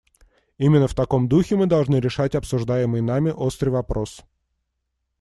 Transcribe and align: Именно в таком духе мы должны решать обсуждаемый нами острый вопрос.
Именно 0.57 0.87
в 0.87 0.95
таком 0.95 1.27
духе 1.29 1.55
мы 1.55 1.67
должны 1.67 1.97
решать 1.97 2.33
обсуждаемый 2.33 3.01
нами 3.01 3.29
острый 3.29 3.69
вопрос. 3.69 4.23